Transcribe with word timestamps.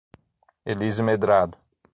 Elísio 0.65 1.03
Medrado 1.03 1.59